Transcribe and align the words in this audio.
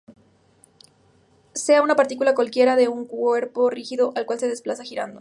Sea 1.53 1.83
una 1.83 1.95
partícula 1.95 2.33
cualquiera 2.33 2.75
de 2.75 2.87
un 2.87 3.05
cuerpo 3.05 3.69
rígido 3.69 4.13
el 4.15 4.25
cual 4.25 4.39
se 4.39 4.47
desplaza 4.47 4.83
girando. 4.83 5.09